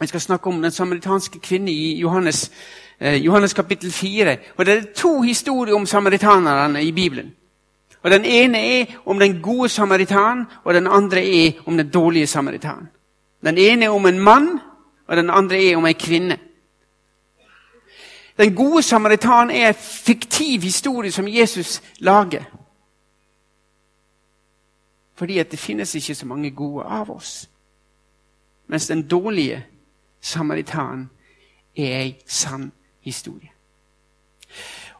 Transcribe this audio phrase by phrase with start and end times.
[0.00, 2.50] Vi skal snakke om den samaritanske kvinne i Johannes,
[3.00, 4.36] eh, Johannes kapittel 4.
[4.56, 7.32] Og Det er to historier om samaritanerne i Bibelen.
[8.02, 12.26] Og Den ene er om den gode samaritan, og den andre er om den dårlige
[12.26, 12.88] samaritan.
[13.44, 14.60] Den ene er om en mann,
[15.06, 16.38] og den andre er om en kvinne.
[18.38, 19.74] Den gode samaritan er en
[20.04, 22.42] fiktiv historie som Jesus lager.
[25.14, 27.50] Fordi det finnes ikke så mange gode av oss.
[28.66, 29.66] Mens den dårlige
[30.20, 31.08] samaritan
[31.76, 33.50] er ei sann historie.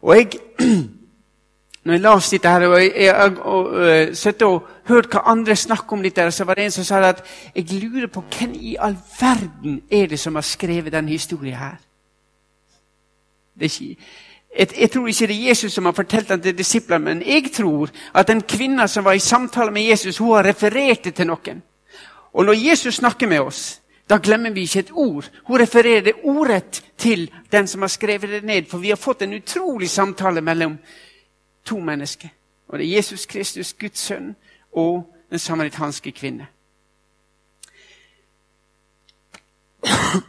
[0.03, 0.31] Og jeg,
[1.85, 5.93] når jeg las dette her, og jeg, jeg og, og, og hørte hva andre snakke
[5.93, 7.23] om dette, så var det en som sa at
[7.55, 11.79] jeg lurer på hvem i all verden er det som har skrevet denne historien her.
[13.61, 13.97] Ikke,
[14.59, 17.53] jeg, jeg, tror ikke det er Jesus som har fortalt den til disiplene, men jeg
[17.55, 21.27] tror at den kvinna som var i samtale med Jesus, hun har referert det til
[21.27, 21.63] noen.
[22.33, 23.80] Og når Jesus snakker med oss,
[24.11, 25.31] da glemmer vi ikke et ord.
[25.45, 28.67] Hun refererer det ordrett til den som har skrevet det ned.
[28.67, 30.79] For vi har fått en utrolig samtale mellom
[31.65, 32.29] to mennesker.
[32.69, 34.37] Og det er Jesus Kristus, Guds sønn,
[34.73, 36.47] og den samaritanske kvinne.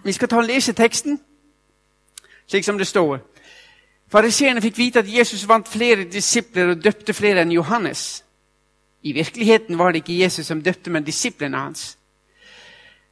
[0.05, 1.19] Vi skal ta og lese teksten
[2.51, 3.21] slik som det står.
[4.11, 8.25] Fariseerne fikk vite at Jesus vant flere disipler og døpte flere enn Johannes.
[9.07, 11.97] I virkeligheten var det ikke Jesus som døpte, men disiplene hans.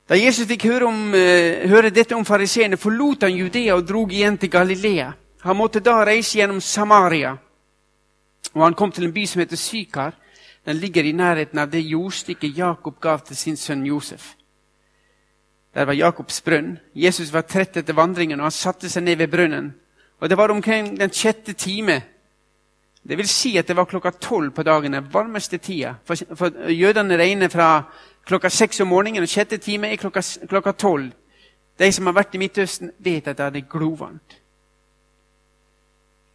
[0.10, 4.14] Da Jesus fikk høre, om, uh, høre dette om fariseerne, forlot han Judea og drog
[4.14, 5.12] igjen til Galilea.
[5.46, 7.36] Han måtte da reise gjennom Samaria,
[8.56, 10.18] og han kom til en by som heter Sykar.
[10.66, 14.34] Den ligger i nærheten av det jordstykket Jakob gav til sin sønn Josef.
[15.74, 16.80] Der var Jakobs brønn.
[16.96, 19.74] Jesus var trett etter vandringen, og han satte seg ned ved brønnen.
[20.20, 22.02] Og Det var omkring den sjette time.
[23.10, 25.96] Det vil si at det var klokka tolv på dagen, den varmeste tida.
[26.06, 27.70] For, for jødene regner fra
[28.26, 31.10] klokka seks om morgenen, og sjette time er klokka tolv.
[31.80, 34.36] De som har vært i Midtøsten, vet at det er glovarmt.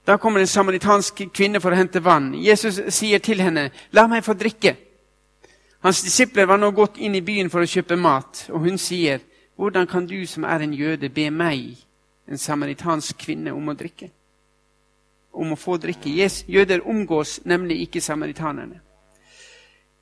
[0.06, 2.32] Da kommer en samaritansk kvinne for å hente vann.
[2.34, 4.76] Jesus sier til henne, 'La meg få drikke.'
[5.80, 9.20] Hans disipler var nå gått inn i byen for å kjøpe mat, og hun sier,
[9.56, 11.76] 'Hvordan kan du som er en jøde, be meg,
[12.28, 14.10] en samaritansk kvinne, om å drikke?'
[15.34, 16.10] Om å få drikke.
[16.48, 18.80] Jøder omgås nemlig ikke samaritanerne.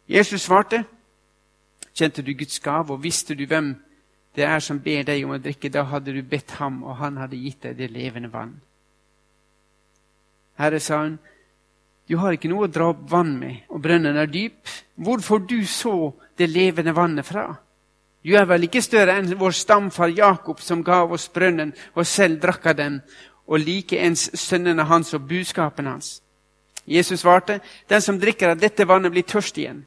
[0.09, 0.85] Jesus svarte,
[1.95, 3.77] 'Kjente du Guds gave, og visste du hvem
[4.37, 7.17] det er som ber deg om å drikke?' 'Da hadde du bedt ham, og han
[7.17, 8.61] hadde gitt deg det levende vann.'
[10.59, 11.19] Herre, sa hun,
[12.09, 14.69] du har ikke noe å dra opp vann med, og brønnen er dyp.
[14.95, 17.47] Hvor får du så det levende vannet fra?
[18.23, 22.43] Du er vel ikke større enn vår stamfar Jakob, som gav oss brønnen og selv
[22.43, 23.01] drakk av den,
[23.53, 26.23] og likeens sønnene hans og buskapen hans.
[26.89, 29.85] Jesus svarte, den som drikker av dette vannet, blir tørst igjen.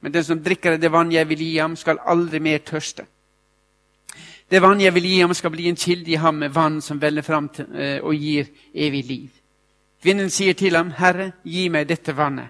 [0.00, 3.06] Men den som drikker av det vann jeg vil gi ham, skal aldri mer tørste.
[4.50, 7.00] Det vann jeg vil gi ham, skal bli en kilde i ham med vann som
[7.00, 9.28] veller fram til, eh, og gir evig liv.
[10.02, 12.48] Kvinnen sier til ham, 'Herre, gi meg dette vannet,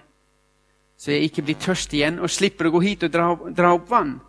[0.97, 3.89] så jeg ikke blir tørst igjen og slipper å gå hit og dra, dra opp
[3.89, 4.19] vann.'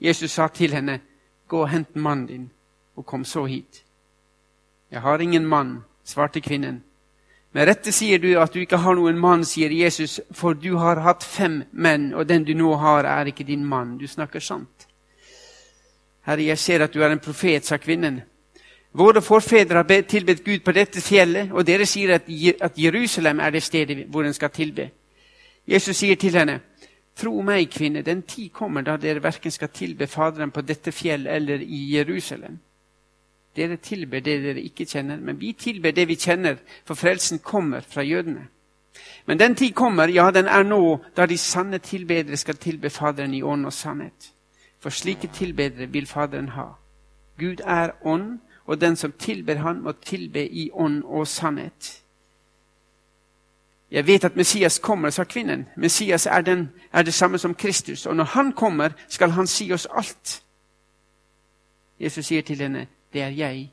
[0.00, 1.00] Jesus sa til henne,
[1.48, 2.50] 'Gå og hent mannen din,
[2.96, 3.87] og kom så hit.'
[4.90, 6.82] 'Jeg har ingen mann', svarte kvinnen.
[7.52, 11.00] 'Med rette sier du at du ikke har noen mann', sier Jesus, 'for du har
[11.00, 14.86] hatt fem menn, og den du nå har, er ikke din mann.' Du snakker sant.
[16.22, 18.22] Herre, jeg ser at du er en profet, sa kvinnen.
[18.92, 22.14] Våre forfedre har tilbedt Gud på dette fjellet, og dere sier
[22.60, 24.90] at Jerusalem er det stedet hvor en skal tilbe.
[25.66, 26.60] Jesus sier til henne,
[27.18, 31.32] Tro meg, kvinne, den tid kommer da dere verken skal tilbe Faderen på dette fjellet
[31.34, 32.58] eller i Jerusalem.
[33.56, 37.80] Dere tilber det dere ikke kjenner, men vi tilber det vi kjenner, for frelsen kommer
[37.80, 38.48] fra jødene.
[39.26, 43.34] Men den tid kommer, ja, den er nå, da de sanne tilbedere skal tilbe Faderen
[43.34, 44.32] i ånd og sannhet.
[44.80, 46.66] For slike tilbedere vil Faderen ha.
[47.38, 52.02] Gud er ånd, og den som tilber Han, må tilbe i ånd og sannhet.
[53.90, 55.66] Jeg vet at Messias kommer, sa kvinnen.
[55.76, 58.06] Messias er, den, er, det samme som Kristus.
[58.06, 60.42] Og når han kommer, skal han si oss alt.
[62.00, 63.70] Jesus sier til henne, 'Det er jeg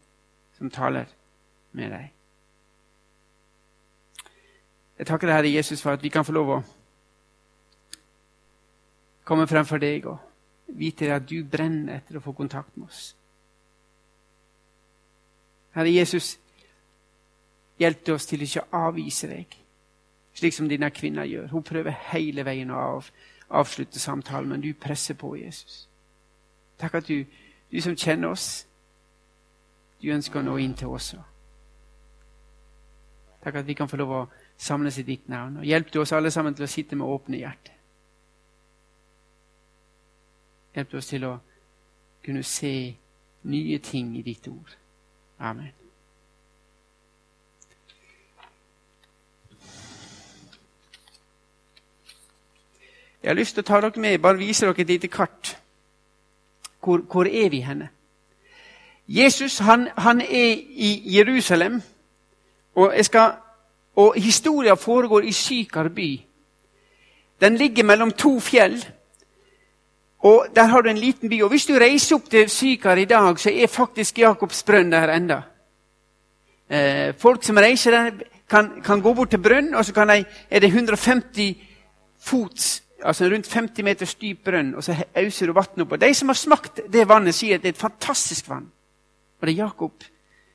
[0.57, 1.05] som taler
[1.71, 2.11] med deg'.
[4.97, 6.63] Jeg takker deg, Herre Jesus, for at vi kan få lov å
[9.23, 10.17] komme frem for deg og
[10.67, 13.15] vite at du brenner etter å få kontakt med oss.
[15.75, 16.37] Herre Jesus,
[17.79, 19.57] hjelp oss til ikke å avvise deg,
[20.33, 21.49] slik som denne kvinna gjør.
[21.51, 23.09] Hun prøver hele veien å av,
[23.49, 25.89] avslutte samtalen, men du presser på, Jesus.
[26.79, 27.25] Takk at du,
[27.71, 28.63] du som kjenner oss,
[30.05, 31.13] du ønsker å nå inn til oss.
[33.41, 34.25] Takk at vi kan få lov å
[34.57, 35.59] samles i ditt navn.
[35.61, 37.73] Og hjelp du oss alle sammen til å sitte med åpne hjerter.
[40.75, 41.33] Hjelp du oss til å
[42.25, 42.75] kunne se
[43.45, 44.75] nye ting i ditt ord.
[45.39, 45.73] Amen.
[53.21, 55.55] Jeg har lyst til å ta dere med, bare vise dere et lite kart.
[56.85, 57.89] Hvor, hvor er vi henne?
[59.07, 61.81] Jesus han, han er i Jerusalem,
[62.75, 63.31] og, skal,
[63.95, 66.19] og historia foregår i Sykar by.
[67.41, 68.85] Den ligger mellom to fjell.
[70.19, 71.41] Og Der har du en liten by.
[71.43, 75.13] og Hvis du reiser opp til Sykar i dag, så er faktisk Jakobs brønn der
[75.13, 75.41] enda.
[76.69, 78.11] Eh, folk som reiser der,
[78.49, 81.55] kan, kan, gå bort til brønn, og så de, er det 150
[82.19, 85.95] fots altså rundt 50 meters dyp brønn, og så auser du vann oppå.
[85.95, 88.71] De som har smakt det vannet, sier at det er et fantastisk vann.
[89.45, 89.91] Og det Jakob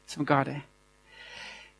[0.06, 0.60] som ga det.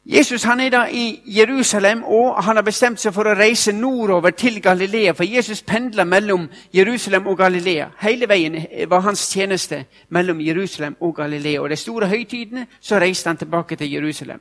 [0.04, 4.30] Jesus han er da i Jerusalem, og han har bestemt seg for å reise nordover
[4.30, 5.12] til Galilea.
[5.12, 7.88] For Jesus pendla mellom Jerusalem og Galilea.
[7.98, 11.60] Hele veien var hans tjeneste mellom Jerusalem og Galilea.
[11.60, 14.40] Og de store høytidene så reiste han tilbake til Jerusalem.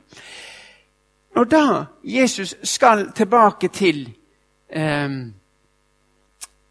[1.34, 4.08] Når da Jesus skal tilbake til
[4.70, 5.10] eh,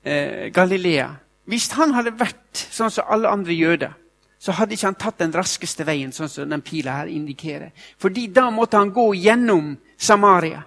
[0.03, 1.09] eh, Galilea
[1.45, 3.93] Hvis han hadde vært sånn som alle andre jøder,
[4.39, 7.73] så hadde ikke han tatt den raskeste veien, sånn som den pila her indikerer.
[7.99, 10.61] Fordi da måtte han gå gjennom Samaria.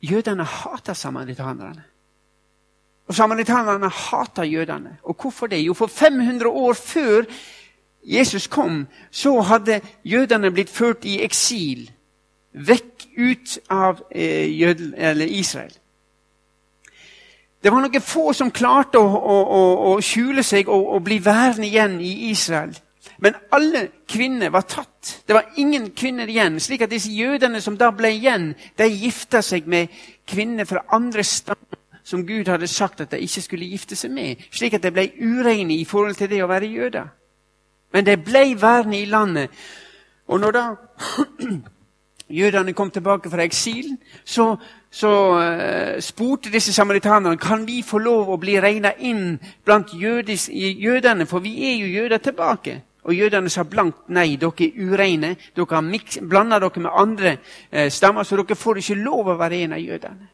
[0.00, 1.84] Jødene hater samaritanerne.
[3.10, 4.96] Og samaritanerne hater jødene.
[5.02, 5.60] Og hvorfor det?
[5.66, 7.28] Jo, for 500 år før
[8.02, 11.90] Jesus kom, så hadde jødene blitt ført i eksil.
[12.52, 14.48] Vekk ut av eh,
[15.28, 15.74] Israel.
[17.62, 21.18] Det var noen få som klarte å, å, å, å skjule seg og, og, bli
[21.24, 22.72] værende igjen i Israel.
[23.20, 25.20] Men alle kvinner var tatt.
[25.28, 26.56] Det var ingen kvinner igjen.
[26.60, 29.92] slik at disse jødene som da ble igjen, de gifta seg med
[30.28, 31.80] kvinner fra andre stammer
[32.10, 34.40] som Gud hadde sagt at de ikke skulle gifte seg med.
[34.50, 37.10] Slik at de ble ureine i forhold til det å være jøder.
[37.92, 39.50] Men de ble værende i landet.
[40.30, 40.64] Og når da
[42.40, 44.54] jødene kom tilbake fra eksilen, så,
[44.90, 50.48] så uh, spurte disse samaritanerne kan vi få lov å bli regna inn blant jødis,
[50.52, 52.80] jødene, for vi er jo jøder tilbake.
[53.02, 55.36] Og jødene sa blankt nei, dere er ureine.
[55.56, 57.36] Dere har blanda dere med andre
[57.70, 60.28] eh, stammer, så dere får ikke lov å være en av jødene.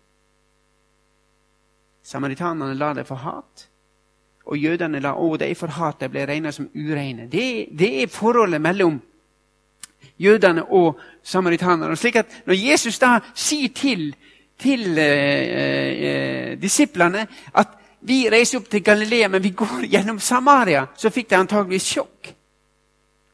[2.06, 3.68] Samaritanerne la det for hat,
[4.46, 7.26] og jødene la å, dem for hat de ble regna som ureine.
[7.30, 9.00] Det, det er forholdet mellom
[10.18, 11.96] jødene og samaritanerne.
[11.96, 14.14] Slik at Når Jesus da sier til,
[14.60, 17.26] til eh, eh, disiplene
[17.60, 17.74] at
[18.06, 22.32] vi reiser opp til Galilea, men vi går gjennom Samaria, så fikk de antageligvis sjokk.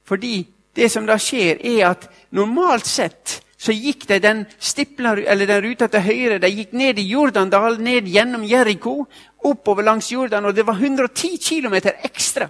[0.08, 0.42] Fordi
[0.76, 6.02] det som da skjer, er at normalt sett så gikk de den, den ruta til
[6.02, 6.40] høyre.
[6.42, 9.04] De gikk ned i Jordandalen, ned gjennom Jeriko,
[9.46, 12.48] oppover langs Jordan, og det var 110 km ekstra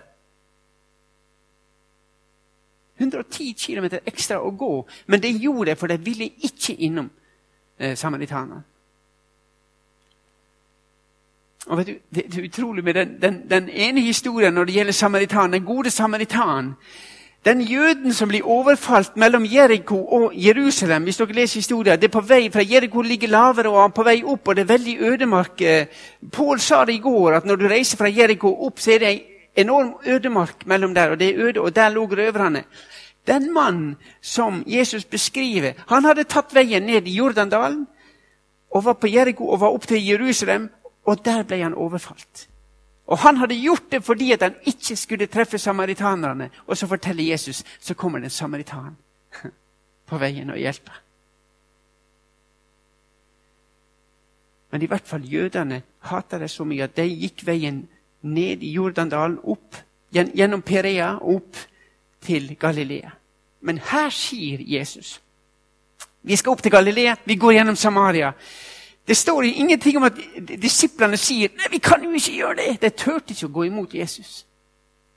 [3.03, 4.73] 110 km ekstra å gå.
[5.11, 7.11] Men det gjorde det, for de ville ikke innom
[7.83, 8.63] eh, samaritanerne.
[11.67, 14.93] Og vet du, Det er utrolig med den, den, den ene historien når det gjelder
[14.93, 16.75] samaritan, den gode samaritan.
[17.45, 22.15] Den jøden som blir overfalt mellom Jeriko og Jerusalem hvis dere leser historien, det er
[22.15, 24.97] på vei fra Jeriko ligger lavere og er på vei opp, og det er veldig
[25.01, 25.61] ødemark.
[25.61, 25.87] Eh,
[26.33, 29.11] Pål sa det i går, at når du reiser fra Jeriko opp, så er det
[29.13, 29.21] en
[29.67, 32.65] enorm ødemark mellom der, og det er øde, og der lå røverne.
[33.27, 37.85] Den mannen som Jesus beskriver, han hadde tatt veien ned i Jordandalen
[38.73, 40.71] og var på Jeriko og var opp til Jerusalem,
[41.07, 42.49] og der ble han overfalt.
[43.07, 46.51] Og Han hadde gjort det fordi at han ikke skulle treffe samaritanerne.
[46.67, 48.97] Og så forteller Jesus så kommer det en samaritan
[50.09, 51.03] på veien og hjelper.
[54.71, 57.89] Men i hvert fall jødene hata det så mye at de gikk veien
[58.23, 59.77] ned i Jordandalen, opp
[60.13, 61.57] gjennom Perea opp
[62.23, 63.11] til Galilea.
[63.61, 65.21] Men her sier Jesus
[66.23, 68.33] Vi skal opp til Galilea, vi går gjennom Samaria.
[69.07, 70.19] Det står ingenting om at
[70.63, 72.77] disiplene sier nei, vi kan jo ikke gjøre det.
[72.83, 74.45] De turte ikke å gå imot Jesus.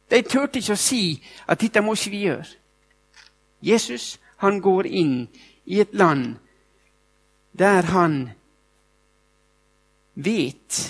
[0.09, 2.47] De turte ikke å si at dette må ikke vi gjøre.
[3.61, 5.27] Jesus han går inn
[5.65, 6.35] i et land
[7.53, 8.17] der han
[10.15, 10.81] vet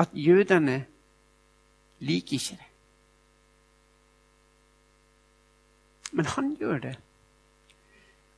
[0.00, 0.84] at jødene
[2.00, 2.69] liker ikke det.
[6.12, 6.96] Men han gjør det.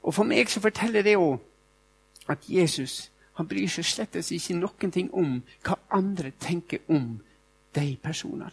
[0.02, 1.40] Og for meg så forteller det òg
[2.28, 7.14] at Jesus han bryr seg slett ikke noen ting om hva andre tenker om
[7.74, 8.52] de personene.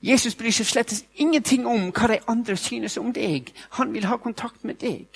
[0.00, 3.50] Jesus bryr seg slett ingenting om hva de andre synes om deg.
[3.80, 5.06] Han vil ha kontakt med deg.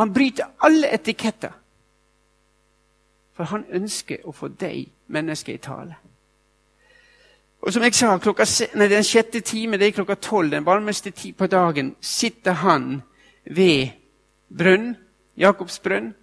[0.00, 1.52] Han bryter alle etiketter.
[3.36, 5.96] For han ønsker å få deg, mennesket, i tale.
[7.60, 8.44] Og som jeg sa, klokka,
[8.78, 13.02] nei, den sjette time, det er klokka tolv, den varmeste tid på dagen, sitter han
[13.44, 13.88] ved
[14.48, 14.94] brønn,
[15.36, 16.14] Jakobs brønn.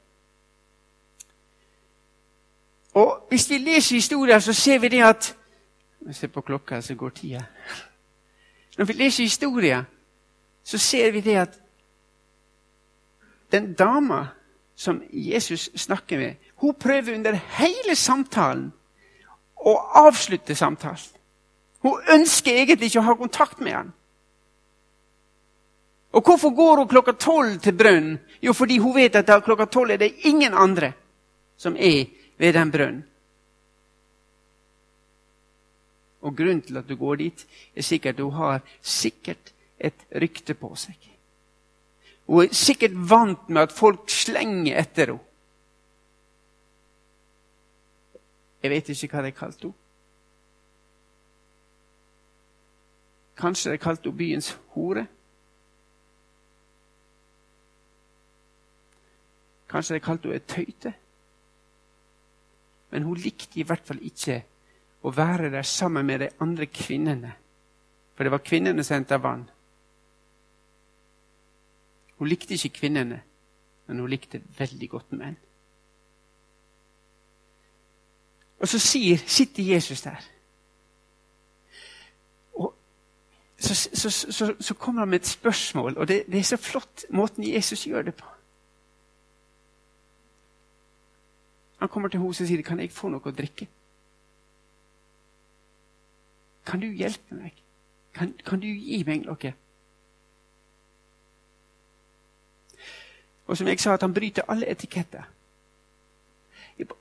[2.94, 5.36] Og hvis vi leser historien, så ser vi det at
[6.04, 7.42] Vi ser på klokka, så går tida.
[8.78, 9.84] Når vi leser historien,
[10.64, 11.60] så ser vi det at
[13.52, 14.28] den dama
[14.76, 18.74] som Jesus snakker med, hun prøver under hele samtalen
[19.56, 21.23] å avslutte samtalen.
[21.84, 23.94] Hun ønsker egentlig ikke å ha kontakt med han.
[26.14, 28.20] Og hvorfor går hun klokka tolv til brønnen?
[28.42, 30.94] Jo, fordi hun vet at klokka tolv er det ingen andre
[31.58, 32.06] som er
[32.38, 33.04] ved den brønnen.
[36.24, 40.56] Og grunnen til at du går dit, er sikkert at hun har sikkert et rykte
[40.56, 40.96] på seg.
[42.28, 45.30] Hun er sikkert vant med at folk slenger etter henne.
[48.64, 49.83] Jeg vet ikke hva de kalte henne.
[53.38, 55.06] Kanskje de kalte henne byens hore?
[59.70, 60.94] Kanskje de kalte henne et tøyte?
[62.92, 64.44] Men hun likte i hvert fall ikke
[65.04, 67.34] å være der sammen med de andre kvinnene.
[68.14, 69.48] For det var kvinnene som henta vann.
[72.20, 73.18] Hun likte ikke kvinnene,
[73.88, 75.40] men hun likte veldig godt menn.
[78.62, 80.22] Og så sier, sitter Jesus der.
[83.94, 87.44] Så, så, så, kommer han med et spørsmål, og det, det, er så flott måten
[87.44, 88.26] Jesus gjør det på.
[91.80, 93.68] Han kommer til henne og sier kan jeg få noe å drikke.
[96.66, 97.58] Kan du hjelpe meg?
[98.16, 99.54] Kan, kan du gi meg noe?
[103.48, 105.28] Og som jeg sa, at han bryter alle etiketter.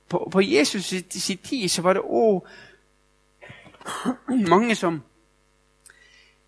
[0.09, 2.43] På, på Jesus' sin tid så var det òg
[4.29, 5.03] mange som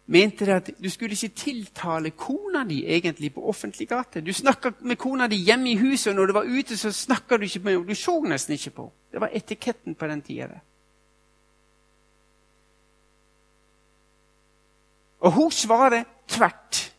[0.07, 4.21] mente at du skulle ikke tiltale kona di egentlig på offentlig gate.
[4.21, 7.37] Du snakka med kona di hjemme i huset, og når du var ute, så snakka
[7.37, 7.89] du ikke med henne.
[7.89, 10.61] Du så nesten ikke på Det var etiketten på den tida.
[15.21, 16.95] Og hun svarer tvert.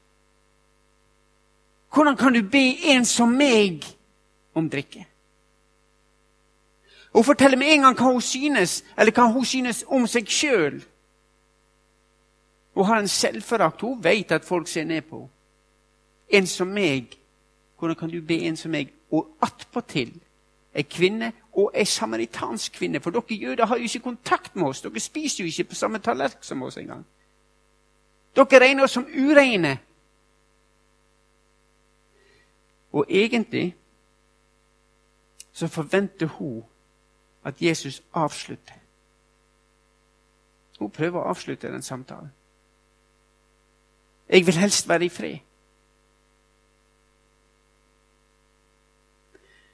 [1.94, 3.86] Hvordan kan du be en som meg
[4.54, 5.06] om drikke?
[7.14, 10.82] Hun forteller med en gang hva hun synes, eller hva hun synes om seg sjøl.
[12.76, 13.82] Hun har en selvforakt.
[13.82, 15.32] Hun vet at folk ser ned på henne.
[16.30, 17.20] En som meg.
[17.80, 18.94] Hvordan kan du be en som meg?
[19.12, 20.14] Og attpåtil
[20.76, 23.00] ei kvinne og ei samaritansk kvinne.
[23.00, 24.82] For dere jøder har jo ikke kontakt med oss.
[24.82, 27.06] Dere spiser jo ikke på samme tallerken som oss engang.
[28.36, 29.78] Dere regner oss som ureine.
[32.92, 33.76] Og egentlig
[35.54, 36.64] så forventer hun
[37.44, 38.74] at Jesus avslutter.
[40.80, 42.32] Hun prøver å avslutte den samtalen.
[44.30, 45.38] Jeg vil helst være i fred.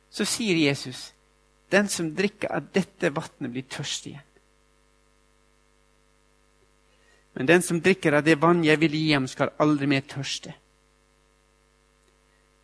[0.09, 1.13] Så sier Jesus,
[1.71, 4.31] 'Den som drikker av dette vannet, blir tørst igjen.'
[7.33, 10.53] Men den som drikker av det vann jeg vil gi ham, skal aldri mer tørste.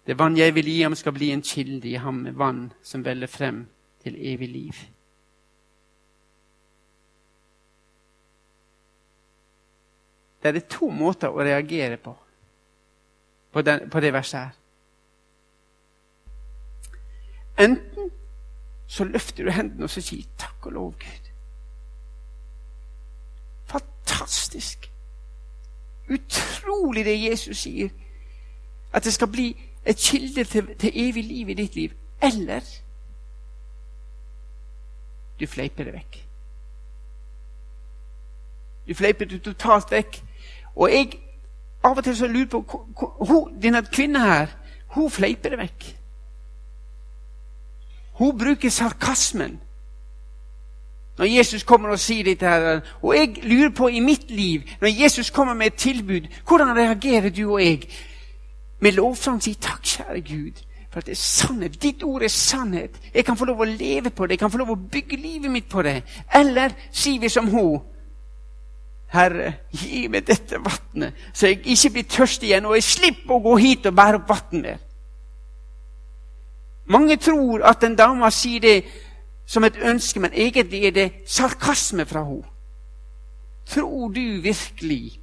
[0.08, 3.04] Det vann jeg vil gi ham, skal bli en kilde i ham med vann som
[3.04, 3.68] veller frem
[4.04, 4.97] til evig liv.
[10.44, 12.16] Det er to måter å reagere på
[13.58, 14.50] på, den, på det verset her.
[17.58, 18.12] Enten
[18.88, 21.32] så løfter du hendene og så sier 'takk og lov, Gud'.
[23.66, 24.92] Fantastisk!
[26.10, 27.90] Utrolig det Jesus sier.
[28.94, 29.48] At det skal bli
[29.86, 31.92] et kilde til, til evig liv i ditt liv.
[32.22, 32.62] Eller
[35.40, 36.28] du fleiper det vekk.
[38.88, 40.27] Du fleiper det totalt vekk.
[40.78, 41.20] Og jeg
[41.84, 42.86] av og til så lurer på
[43.28, 44.52] hun, Denne kvinnen her,
[44.96, 45.88] hun fleiper det vekk.
[48.18, 49.60] Hun bruker sarkasmen
[51.18, 52.46] når Jesus kommer og sier dette.
[52.46, 52.80] her.
[53.02, 57.30] Og jeg lurer på i mitt liv, når Jesus kommer med et tilbud, hvordan reagerer
[57.30, 57.88] du og jeg?
[58.80, 61.84] Med lovsang sier 'Takk, kjære Gud', for at det er sannhet.
[61.84, 62.92] Ditt ord er sannhet.
[63.14, 64.32] Jeg kan få lov å leve på det.
[64.32, 66.04] Jeg kan få lov å bygge livet mitt på det.
[66.36, 67.80] Eller sier vi som hun
[69.14, 73.44] Herre, gi meg dette vannet, så jeg ikke blir tørst igjen, og jeg slipper å
[73.46, 74.82] gå hit og bære opp vann mer.
[76.88, 78.78] Mange tror at en dame sier det
[79.48, 82.48] som et ønske, men egentlig er det sarkasme fra henne.
[83.68, 85.20] Tror du virkelig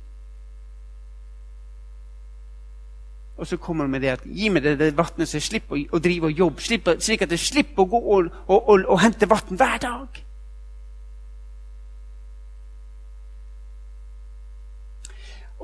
[3.37, 5.81] Og så kommer hun med det at gi meg det, det vannet, så jeg slipper
[5.91, 6.63] å drive og jobbe.
[6.63, 10.21] Slipper, slik at jeg slipper å gå og, og, og, og hente vann hver dag.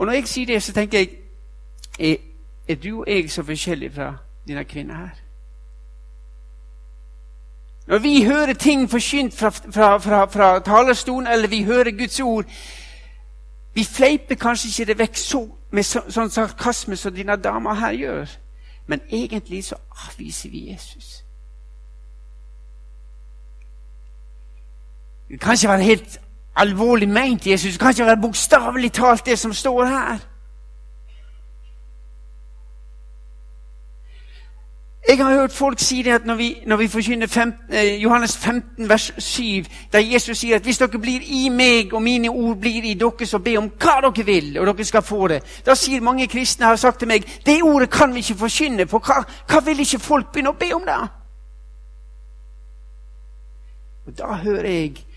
[0.00, 1.08] Og når jeg sier det, så tenker jeg
[1.98, 2.16] er,
[2.68, 4.14] er du og jeg så forskjellige fra
[4.48, 5.10] denne kvinnen her?
[7.86, 12.44] Når vi hører ting forkynt fra, fra, fra, fra, talerstolen, eller vi hører Guds ord
[13.74, 17.92] Vi fleiper kanskje ikke det vekk så, med så, sånn sarkasme som dine damer her
[17.92, 18.32] gjør.
[18.86, 19.76] Men egentlig så
[20.08, 21.24] avviser vi Jesus.
[25.28, 26.20] Det kan ikke være helt
[26.56, 27.72] alvorlig meint Jesus.
[27.72, 30.18] Det kan ikke være bokstavelig talt det som står her.
[35.08, 38.36] Jeg har hørt folk si det at når vi, når vi forkynner 15, eh, Johannes
[38.36, 39.42] 15, vers 7,
[39.92, 43.26] der Jesus sier at hvis dere blir i meg, og mine ord blir i dere,
[43.26, 45.40] så be om hva dere vil, og dere skal få det.
[45.66, 48.98] Da sier mange kristne har sagt til meg det ordet kan vi ikke forkynne, for
[48.98, 51.00] hva, hva vil ikke folk begynne å be om da?
[54.06, 55.09] Og da hører jeg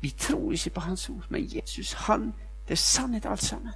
[0.00, 2.34] Vi tror ikke på Hans ord, men Jesus, han,
[2.68, 3.72] det er sannhet alt sammen.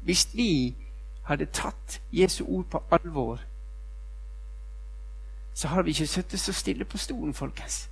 [0.00, 0.76] Hvis vi
[1.22, 3.40] hadde tatt Jesu ord på alvor,
[5.54, 7.90] så hadde vi ikke sittet så stille på stolen, folkens.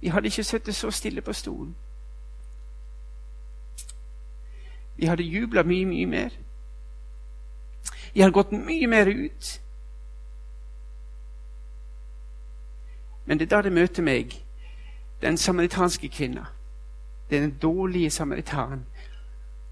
[0.00, 1.76] Vi hadde ikke sittet så stille på stolen.
[4.96, 6.30] Vi hadde jubla mye, mye mer.
[8.14, 9.59] Vi hadde gått mye mer ut.
[13.30, 14.32] Men det er da det møter meg,
[15.22, 16.46] den samaritanske kvinna.
[17.30, 18.86] Den dårlige samaritan.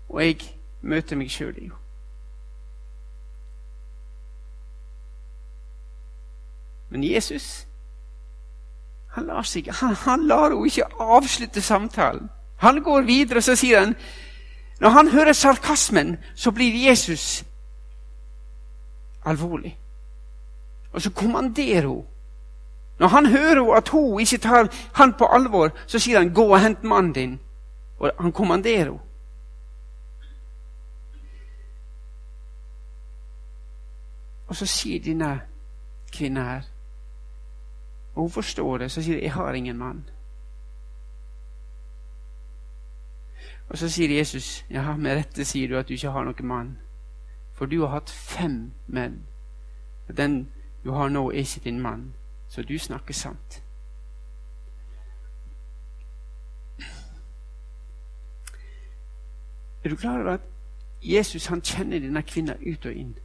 [0.09, 0.37] Og jeg
[0.83, 1.75] møter meg sjøl i henne.
[6.91, 7.67] Men Jesus
[9.11, 12.29] han lar, seg, han, han lar henne ikke avslutte samtalen.
[12.63, 13.97] Han går videre, og så sier han
[14.81, 17.45] Når han hører sarkasmen, så blir Jesus
[19.25, 19.79] alvorlig.
[20.93, 22.07] Og så kommanderer hun
[22.99, 26.61] når han hører at hun ikke tar han på alvor, så sier han 'gå og
[26.61, 27.39] hent mannen din'.
[27.99, 28.99] Og han kommanderer henne.
[34.49, 35.41] Og så sier denne
[36.13, 36.63] kvinnen her
[38.15, 40.11] Og hun forstår det, så sier hun 'jeg har ingen mann'.
[43.69, 46.79] Og så sier Jesus, 'Ja, med rette sier du at du ikke har noen mann',
[47.55, 49.23] for du har hatt fem menn,
[50.17, 50.49] den
[50.85, 52.15] du har nå, er ikke din mann.
[52.49, 53.63] Så du snakker sant.
[59.85, 60.41] Er du klar over at
[61.03, 63.19] Jesus han kjenner denne kvinna ut og inn?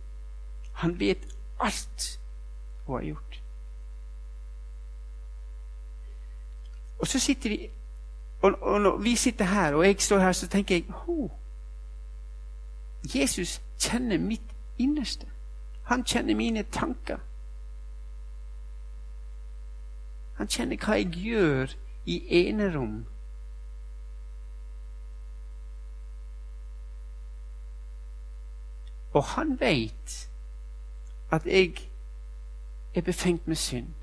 [0.73, 1.27] Han vet
[1.59, 2.19] alt
[2.86, 3.39] hun har gjort.
[6.99, 7.69] Og så sitter vi
[8.41, 11.29] og, og når vi sitter her, og jeg står her, så tenker jeg oh,
[13.15, 15.25] Jesus kjenner mitt innerste.
[15.83, 17.17] Han kjenner mine tanker.
[20.43, 23.06] Han kjenner hva jeg gjør i enerom.
[29.15, 30.15] Og han veit
[31.32, 31.77] at jeg
[32.91, 33.93] er befengt med synd.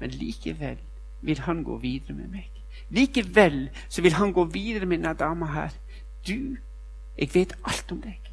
[0.00, 0.80] Men likevel
[1.20, 2.48] vil han gå videre med meg.
[2.88, 5.76] Likevel så vil han gå videre med denne dama her.
[6.24, 6.56] Du,
[7.18, 8.32] jeg vet alt om deg.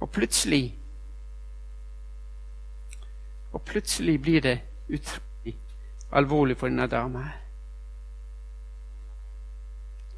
[0.00, 0.79] Og plutselig
[3.52, 5.56] og plutselig blir det utrolig
[6.12, 7.24] alvorlig for denne dama.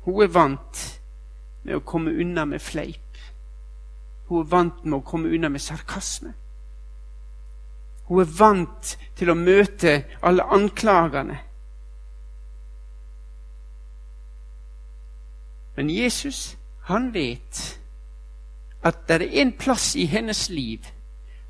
[0.04, 1.00] Hun er vant
[1.62, 3.18] med å komme unna med fleip.
[4.28, 6.32] Hun er vant med å komme unna med sarkasme.
[8.08, 11.38] Hun er vant til å møte alle anklagene.
[15.76, 16.58] Men Jesus,
[16.90, 17.62] han vet
[18.82, 20.90] at det er en plass i hennes liv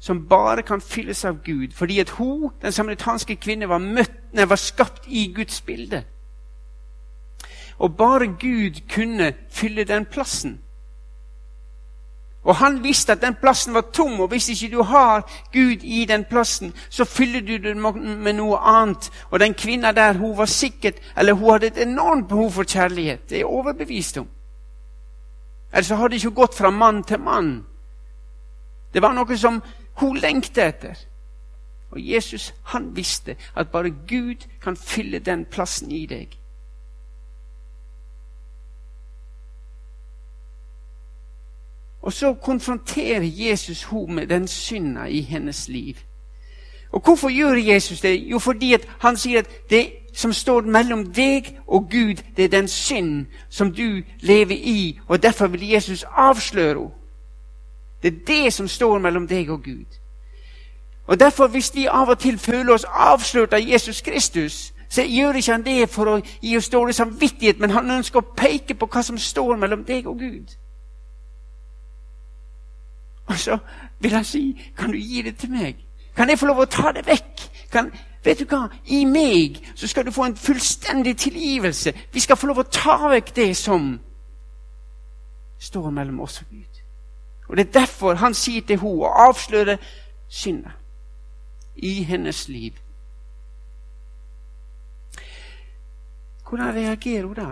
[0.03, 4.49] som bare kan fylles av Gud, fordi at hun, den samaritanske kvinne, var, møtt, nei,
[4.51, 6.03] var skapt i Guds bilde.
[7.79, 10.59] Og bare Gud kunne fylle den plassen.
[12.43, 16.05] Og han visste at den plassen var tom, og hvis ikke du har Gud i
[16.05, 17.79] den plassen, så fyller du den
[18.23, 19.11] med noe annet.
[19.31, 23.31] Og den kvinna der, hun var sikkert, eller hun hadde et enormt behov for kjærlighet.
[23.31, 24.27] Det er overbevist om.
[25.73, 27.65] Ellers hadde det ikke gått fra mann til mann.
[28.95, 29.63] Det var noe som
[29.95, 30.95] hun lengter etter.
[31.91, 36.39] Og Jesus han visste at bare Gud kan fylle den plassen i deg.
[42.03, 45.95] Og så konfronterer Jesus henne med den synda i hennes liv.
[46.93, 48.31] Og hvorfor gjør Jesus det?
[48.31, 52.69] Jo, fordi han sier at det som står mellom deg og Gud, det er den
[52.69, 57.02] synd som du lever i, og derfor vil Jesus avsløre henne.
[58.03, 59.99] Det er det som står mellom deg og Gud.
[61.07, 65.33] Og derfor, hvis vi av og til føler oss avslørt av Jesus Kristus, så gjør
[65.33, 68.87] ikke han det for å gi oss dårlig samvittighet, men han ønsker å peke på
[68.87, 70.53] hva som står mellom deg og Gud.
[73.27, 73.59] Og så
[74.01, 75.87] vil han si, 'Kan du gi det til meg?'
[76.17, 77.41] Kan jeg få lov å ta det vekk?
[77.73, 77.93] Kan,
[78.25, 78.69] vet du hva?
[78.87, 81.93] I meg så skal du få en fullstendig tilgivelse.
[82.13, 84.01] Vi skal få lov å ta vekk det som
[85.59, 86.72] står mellom oss og Gud.
[87.53, 89.75] Og Det er derfor han sier til henne å avsløre
[90.29, 90.71] synda
[91.77, 92.79] i hennes liv.
[96.49, 97.51] Hvordan reagerer hun da?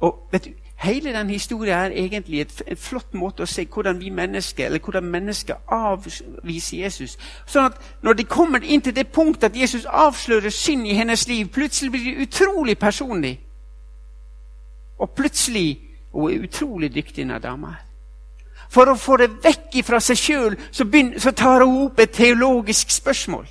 [0.00, 4.00] Og vet du, Hele den historien er egentlig et, et, flott måte å se hvordan
[4.00, 7.16] vi mennesker eller hvordan mennesker avviser Jesus.
[7.46, 11.28] Sånn at Når de kommer inn til det punktet at Jesus avslører synd i hennes
[11.28, 13.40] liv, plutselig blir det utrolig personlig.
[14.98, 17.74] Og plutselig Hun er utrolig dyktig, denne dama.
[18.70, 20.86] For å få det vekk fra seg sjøl så,
[21.18, 23.44] så tar hun opp et teologisk spørsmål.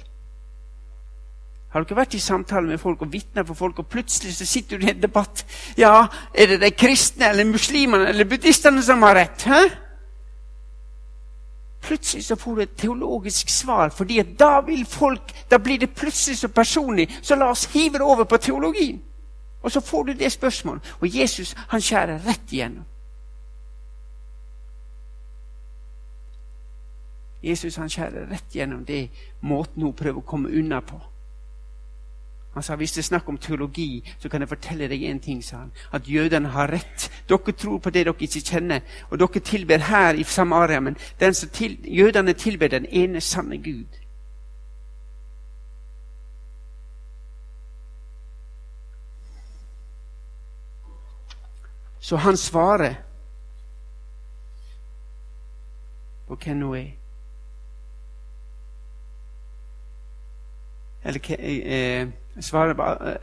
[1.73, 4.45] Har du ikke vært i samtale med folk og vitna for folk, og plutselig så
[4.45, 5.41] sitter du i en debatt?
[5.77, 9.47] Ja, er det de kristne eller muslimene eller buddhistene som har rett?
[9.49, 9.63] Hæ?
[11.83, 16.37] Plutselig så får du et teologisk svar, fordi da vil folk, da blir det plutselig
[16.37, 17.09] så personlig.
[17.21, 19.01] Så la oss hive det over på teologien.
[19.63, 20.95] Og så får du det spørsmålet.
[20.99, 22.85] Og Jesus han skjærer rett igjennom.
[27.43, 29.09] Jesus han skjærer rett gjennom det
[29.41, 30.99] måten hun prøver å komme unna på.
[32.53, 35.43] Han sa hvis det er snakk om teologi, så kan jeg fortelle deg én ting.
[35.43, 37.09] sa han, At jødene har rett.
[37.29, 40.79] Dere tror på det dere ikke kjenner, og dere tilber her i Samaria.
[40.79, 40.95] Men
[41.53, 44.02] til, jødene tilber den ene sanne Gud.
[52.03, 52.93] Så han svarer
[56.27, 56.87] på hvem hun er.
[61.03, 62.07] Eller eh,
[62.41, 62.73] svarer,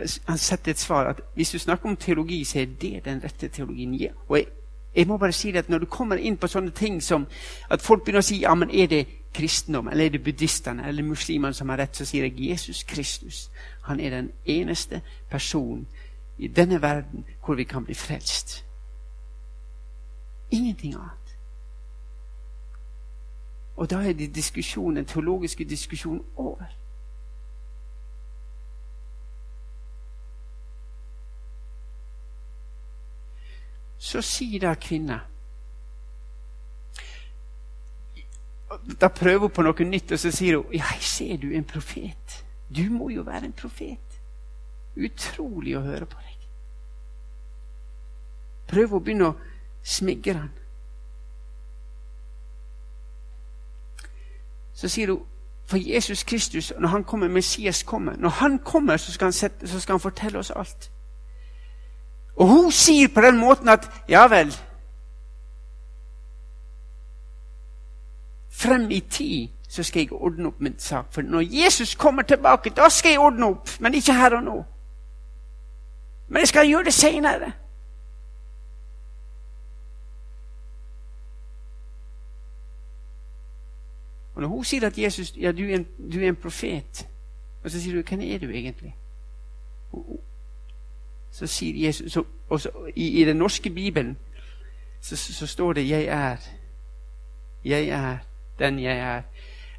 [0.00, 3.24] eh, han setter et svar at hvis du snakker om teologi, så er det den
[3.24, 3.94] rette teologien.
[3.94, 4.12] Ja.
[4.28, 4.46] Og jeg,
[4.96, 7.26] jeg, må bare si det at Når du kommer inn på sånne ting som
[7.70, 11.02] at folk begynner å si ja, men er det kristendom, eller er det buddhistene eller
[11.02, 13.50] muslimene som har rett, så sier jeg Jesus Kristus.
[13.82, 15.86] Han er den eneste personen
[16.38, 18.69] i denne verden hvor vi kan bli frelst.
[20.50, 21.36] Ingenting annet.
[23.76, 26.64] Og da er det diskusjonen, den teologiske diskusjonen over.
[33.98, 35.20] Så sier da kvinna
[39.00, 42.44] Da prøver hun på noe nytt, og så sier hun ja, ser du en profet.
[42.76, 44.20] Du må jo være en profet.
[44.96, 46.46] Utrolig å høre på deg.
[48.70, 49.49] Prøv å begynne å
[49.82, 50.50] smigre han.
[54.74, 55.26] Så sier hun
[55.70, 59.68] for Jesus Kristus, når han kommer, Messias kommer Når han kommer, så skal han, sette,
[59.68, 60.90] så skal han fortelle oss alt.
[62.36, 64.56] Og hun sier på den måten at ja vel
[68.50, 71.12] Frem i tid så skal jeg ordne opp min sak.
[71.14, 73.68] For når Jesus kommer tilbake, da skal jeg ordne opp.
[73.80, 74.64] Men ikke her og nå.
[76.28, 77.52] Men jeg skal gjøre det seinere.
[84.40, 87.08] Og når hun sier at Jesus, ja, du er en, du er en profet,
[87.62, 88.94] og så sier du hvem er du egentlig?
[91.30, 94.16] så sier Jesus så, også, i, i, den norske bibelen
[95.00, 96.48] så, så, står det 'Jeg er'.
[97.64, 98.18] Jeg er
[98.58, 99.22] den jeg er.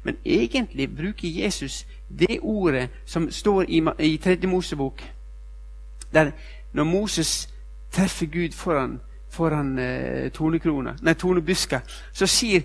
[0.02, 1.86] Men egentlig bruker Jesus
[2.18, 5.02] det ordet som står i, i Tredje Mosebok.
[6.12, 6.30] Der
[6.72, 7.54] når Moses
[7.90, 9.66] treffer Gud foran, foran
[11.02, 11.80] nei, tornebuska,
[12.12, 12.62] så sier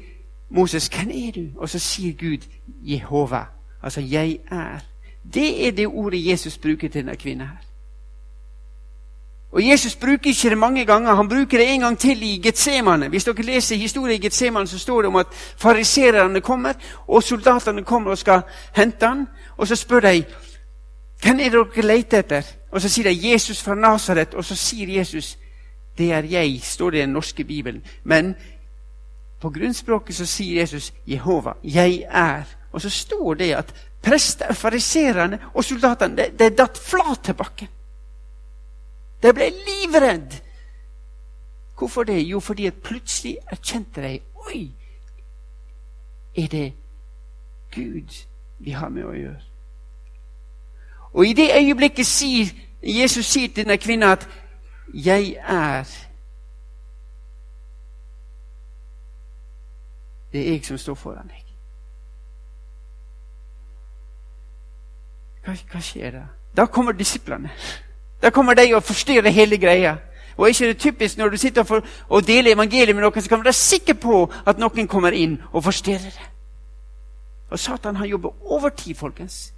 [0.49, 2.38] Moses 'Hvem er du?' Og så sier Gud
[2.83, 3.45] 'Jehova'.
[3.83, 4.83] Altså 'Jeg er'.
[5.33, 7.67] Det er det ordet Jesus bruker til denne kvinnen her.
[9.51, 11.15] Og Jesus bruker ikke det mange ganger.
[11.15, 13.07] Han bruker det en gang til i Getsemane.
[13.07, 16.73] Hvis dere leser historien i Getsemane, så står det om at farisererne kommer,
[17.07, 18.41] og soldatene kommer og skal
[18.75, 19.27] hente han.
[19.57, 20.23] Og så spør de
[21.23, 22.43] hvem er det dere leter etter.
[22.71, 24.33] Og så sier de Jesus fra Nasaret.
[24.33, 25.38] Og så sier Jesus
[25.97, 27.81] det er jeg, står det i den norske bibelen.
[28.03, 28.36] Men
[29.41, 32.43] på grunnspråket så sier Jesus Jehova, jeg er.
[32.71, 37.69] Og så står det at prester, fariserene og soldatene de er datt flat til bakken.
[39.23, 40.41] De ble livredd.
[41.78, 42.21] Hvorfor det?
[42.26, 44.71] Jo, fordi at plutselig erkjente de Oi!
[46.38, 46.73] er det
[47.76, 48.26] Gud
[48.60, 49.41] vi har med å gjøre.
[51.13, 52.52] Og i det øyeblikket sier
[52.84, 54.28] Jesus sier til denne kvinnen at
[54.93, 56.08] 'jeg er'
[60.31, 61.43] Det er jeg som står foran deg.
[65.45, 66.23] Hva, hva skjer da?
[66.57, 67.51] Da kommer disiplene.
[68.21, 69.97] Da kommer de og forstyrrer hele greia.
[70.37, 73.29] Og er ikke det typisk når du sitter for, og deler evangeliet med noen, så
[73.29, 76.27] kan du være sikker på at noen kommer inn og forstyrrer det.
[77.49, 79.53] Og Satan har jobber overtid, folkens.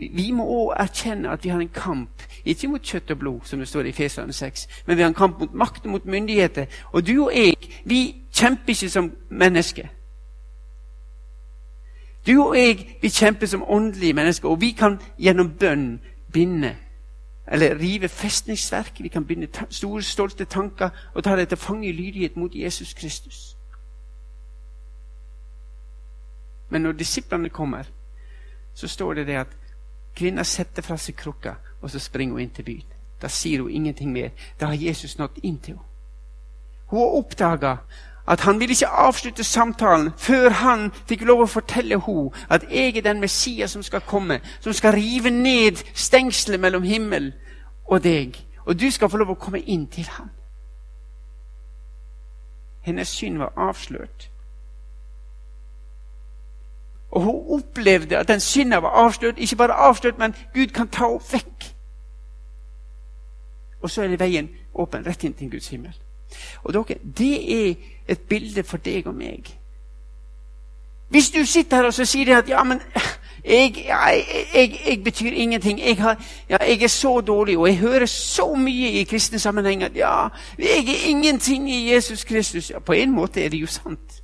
[0.00, 3.58] Vi må òg erkjenne at vi har en kamp, ikke mot kjøtt og blod, som
[3.58, 6.66] det står i Fesane 6, men vi har en kamp mot makt og mot myndigheter.
[6.92, 9.88] Og du og jeg, vi kjemper ikke som mennesker.
[12.26, 16.00] Du og jeg, vi kjemper som åndelige mennesker, og vi kan gjennom bønn
[16.32, 16.76] binde
[17.50, 18.92] eller rive festningsverk.
[19.00, 22.94] Vi kan binde store, stolte tanker og ta det til fange i lydighet mot Jesus
[22.94, 23.56] Kristus.
[26.70, 27.82] Men når disiplene kommer,
[28.74, 29.56] så står det det at
[30.16, 32.86] kvinna setter fra seg krukka, og så springer hun inn til byen.
[33.22, 34.30] Da sier hun ingenting mer.
[34.60, 35.86] Da har Jesus nådd inn til henne.
[36.90, 37.76] Hun har oppdaga
[38.30, 42.96] at han ville ikke avslutte samtalen før han fikk lov å fortelle henne at jeg
[42.96, 47.32] er den Messias som skal komme, som skal rive ned stengselet mellom himmel
[47.86, 48.38] og deg.
[48.66, 50.30] Og du skal få lov å komme inn til ham.
[52.80, 54.29] Hennes synd var avslørt.
[57.10, 59.38] Og hun opplevde at den synda var avslørt.
[59.38, 61.74] Ikke bare avslørt, men Gud kan ta henne vekk.
[63.82, 65.94] Og så er det veien åpen rett inn til Guds himmel.
[66.62, 67.74] Og dere, Det er
[68.08, 69.56] et bilde for deg og meg.
[71.08, 72.80] Hvis du sitter her og så sier at ja, men
[73.44, 75.80] jeg, jeg, jeg, jeg betyr ingenting.
[75.98, 79.96] Har, ja, jeg, er så dårlig, og jeg hører så mye i kristne sammenhenger at
[79.96, 82.70] ja, jeg er ingenting i Jesus Kristus.
[82.70, 84.22] Ja, På en måte er det jo sant.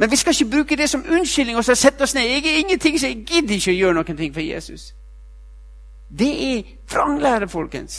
[0.00, 2.24] Men vi skal ikke bruke det som unnskyldning og så sette oss ned.
[2.24, 4.94] Jeg er ingenting, så jeg gidder ikke å gjøre noen ting for Jesus.
[6.08, 7.98] Det er vranglære, folkens.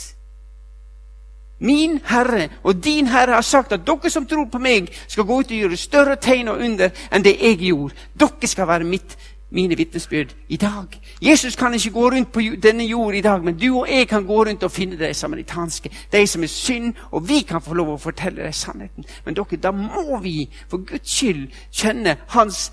[1.61, 5.39] Min Herre og din Herre har sagt at dere som tror på meg, skal gå
[5.39, 7.93] ut og gjøre større tegn og under enn det jeg gjorde.
[8.17, 9.13] Dere skal være mitt
[9.51, 11.01] mine vitnesbyrd i dag.
[11.21, 14.25] Jesus kan ikke gå rundt på denne jord i dag, men du og jeg kan
[14.25, 17.93] gå rundt og finne de samaritanske, de som er synd, og vi kan få lov
[17.93, 19.05] å fortelle dem sannheten.
[19.25, 22.71] Men dere, da må vi for Guds skyld kjenne Hans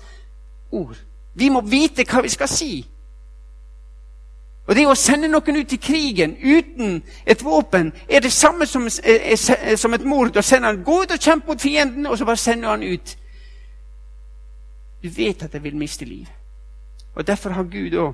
[0.71, 0.95] ord.
[1.35, 2.71] Vi må vite hva vi skal si.
[4.67, 8.85] Og Det å sende noen ut i krigen uten et våpen er det samme som,
[8.89, 10.37] som et mord.
[10.37, 13.15] Å sende han, Gå ut og kjempe mot fienden, og så bare sender han ut.
[15.01, 16.38] Du vet at jeg vil miste livet.
[17.19, 18.13] Og Derfor har Gud òg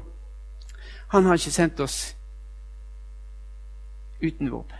[1.08, 2.15] Han har ikke sendt oss
[4.24, 4.78] uten våpen.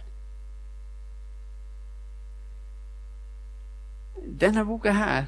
[4.42, 5.26] Denne boka her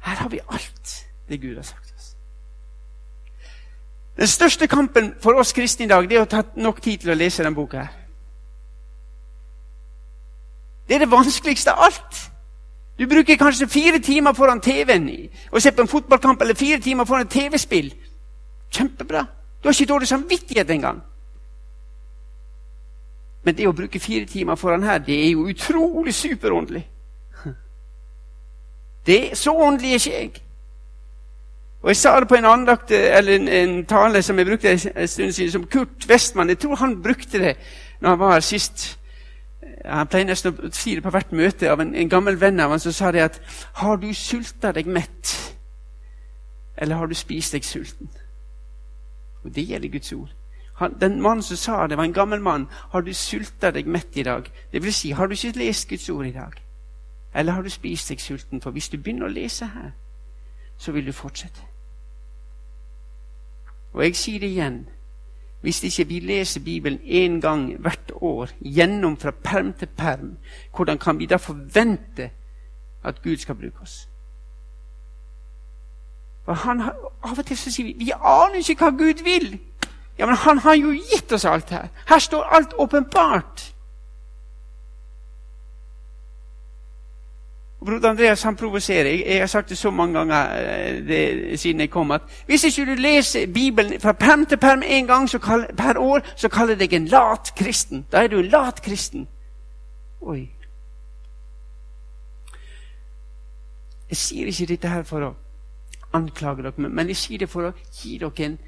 [0.00, 2.16] Her har vi alt det Gud har sagt oss.
[4.16, 7.10] Den største kampen for oss kristne i dag det er å ta nok tid til
[7.10, 7.78] å lese denne boka.
[7.78, 7.92] her.
[10.88, 12.30] Det er det vanskeligste av alt.
[12.98, 15.10] Du bruker kanskje fire timer foran TV-en
[15.50, 17.94] og ser på en fotballkamp eller fire timer foran et TV-spill.
[18.74, 19.26] Kjempebra.
[19.62, 21.02] Du har ikke dårlig samvittighet engang.
[23.44, 26.86] Men det å bruke fire timer foran her, det er jo utrolig superåndelig.
[29.06, 30.30] Det er Så åndelig er ikke jeg.
[31.82, 35.08] Og Jeg sa det på en andakt, eller en, en tale som jeg brukte en
[35.08, 36.48] stund siden, som Kurt Westman.
[36.48, 37.56] Jeg tror han brukte det
[38.00, 38.98] når han var her sist.
[39.84, 42.72] Han pleier nesten å si det på hvert møte av en, en gammel venn av
[42.72, 43.40] han som sa det at
[43.82, 45.34] Har du sulta deg mett,
[46.76, 48.08] eller har du spist deg sulten?
[49.44, 50.32] Og det gjelder Guds ord.
[50.74, 52.66] Han, den mannen som sa det, var en gammel mann.
[52.90, 54.50] Har du sulta deg mett i dag?
[54.72, 56.52] Det vil si, har du ikke lest Guds ord i dag?
[57.34, 58.60] Eller har du spist deg sulten?
[58.60, 59.92] For hvis du begynner å lese her,
[60.78, 61.60] så vil du fortsette.
[63.94, 64.86] Og jeg sier det igjen.
[65.62, 70.36] Hvis ikke vi leser Bibelen én gang hvert år, gjennom fra perm til perm,
[70.76, 72.30] hvordan kan vi da forvente
[73.04, 74.08] at Gud skal bruke oss?
[76.44, 76.82] For han,
[77.24, 79.54] Av og til så sier vi vi aner ikke hva Gud vil.
[80.18, 81.88] Ja, Men han har jo gitt oss alt her.
[82.08, 83.74] Her står alt åpenbart.
[87.84, 89.08] Broder Andreas han provoserer.
[89.10, 92.64] Jeg, jeg, har sagt det så mange ganger eh, det, siden jeg kom, at hvis
[92.64, 96.72] ikke du leser Bibelen fra perm til perm en gang kall, per år, så kaller
[96.72, 98.06] jeg deg en lat kristen.
[98.12, 99.28] Da er du en lat kristen.
[100.20, 100.48] Oi.
[104.08, 105.34] Jeg sier ikke dette her for å
[106.14, 108.58] anklage dere, men jeg sier det for å gi dere en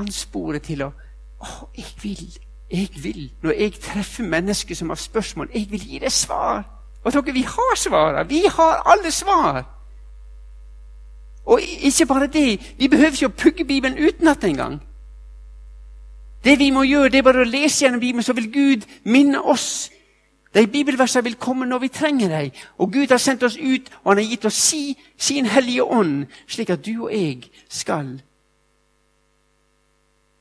[0.00, 0.92] anspore til å
[1.38, 2.32] Å, jeg vil,
[2.66, 3.28] jeg vil.
[3.42, 6.64] Når jeg treffer mennesker som har spørsmål, jeg vil gi dem svar.
[7.04, 8.24] Og dere, vi har svarene.
[8.28, 9.60] Vi har alle svar.
[11.46, 14.80] Og ikke bare det, vi behøver ikke å pugge Bibelen utenat engang.
[16.44, 19.40] Det vi må gjøre, det er bare å lese gjennom Bibelen, så vil Gud minne
[19.40, 19.90] oss.
[20.58, 22.50] De bibelversene vil komme når vi trenger dem.
[22.78, 26.26] Og Gud har sendt oss ut, og han har gitt oss si, sin hellige ånd,
[26.46, 28.18] slik at du og jeg skal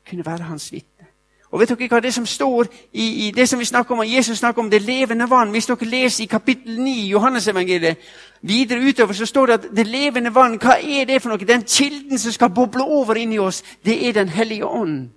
[0.10, 1.08] kunne være hans vitne.
[1.51, 4.41] Og vet dere hva det som står i, i det som vi snakker om, Jesus
[4.41, 7.97] snakker om det levende vann Hvis dere leser i kapittel 9 i Johannesevangeliet,
[8.41, 11.47] videre utover, så står det at det levende vann, hva er det for noe?
[11.47, 15.10] Den kilden som skal boble over inni oss, det er Den hellige ånd.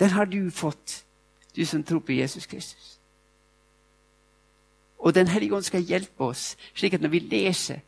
[0.00, 1.04] Den har du fått,
[1.58, 3.00] du som tror på Jesus Kristus.
[4.98, 7.82] Og Den hellige ånd skal hjelpe oss, slik at når vi leser,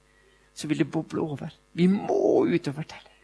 [0.55, 1.49] så vil det boble over.
[1.73, 3.15] Vi må ut og fortelle.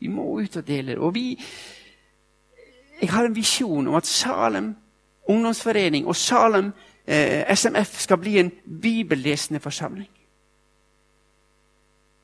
[0.00, 0.98] Vi må ut og dele.
[1.00, 1.40] Og vi,
[3.00, 4.74] jeg har en visjon om at Salem
[5.30, 6.72] ungdomsforening og Salem
[7.06, 10.08] eh, SMF skal bli en bibellesende forsamling.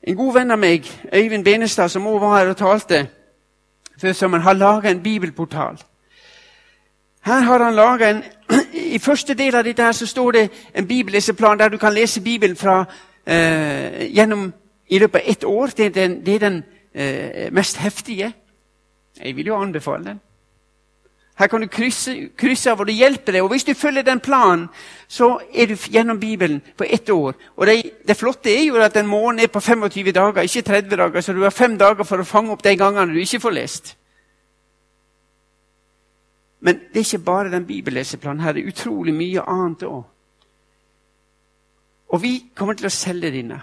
[0.03, 3.07] En god venn av meg, Øyvind Benestad, som også var her og talte
[3.99, 5.81] før sommeren, har laga en bibelportal.
[7.27, 8.23] Her har han laga en
[8.95, 12.21] I første del av dette her så står det en bibelleseplan der du kan lese
[12.21, 12.85] Bibelen fra,
[13.25, 14.53] eh, gjennom
[14.87, 15.67] i løpet av ett år.
[15.77, 16.63] Det er den, det er den
[16.93, 18.31] eh, mest heftige.
[19.23, 20.19] Jeg vil jo anbefale den.
[21.37, 23.43] Her kan du krysse, krysse av, og det hjelper deg.
[23.43, 24.69] Og Hvis du følger den planen,
[25.07, 27.33] så er du gjennom Bibelen på ett år.
[27.57, 30.97] Og det, det, flotte er jo at en måned er på 25 dager, ikke 30
[30.97, 31.21] dager.
[31.21, 33.97] Så du har fem dager for å fange opp de gangene du ikke får lest.
[36.59, 38.41] Men det er ikke bare den bibelleseplanen.
[38.41, 40.03] Her det er utrolig mye annet òg.
[42.09, 43.61] Og vi kommer til å selge denne.